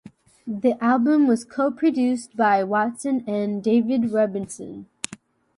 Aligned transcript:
The 0.47 0.83
album 0.83 1.27
was 1.27 1.45
co-produced 1.45 2.35
by 2.35 2.63
Watson 2.63 3.23
and 3.27 3.63
David 3.63 4.09
Rubinson. 4.11 4.87